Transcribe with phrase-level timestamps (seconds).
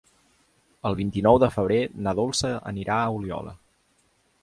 [0.91, 3.59] El vint-i-nou de febrer na Dolça anirà a Oliola.